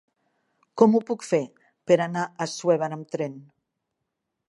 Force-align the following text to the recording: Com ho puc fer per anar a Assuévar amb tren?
Com 0.81 0.95
ho 0.95 1.01
puc 1.09 1.27
fer 1.27 1.41
per 1.91 1.99
anar 2.09 2.25
a 2.25 2.35
Assuévar 2.49 2.93
amb 2.99 3.15
tren? 3.19 3.41